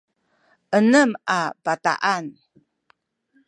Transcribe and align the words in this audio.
enem 0.77 1.11
a 1.39 1.39
bataan 1.63 2.25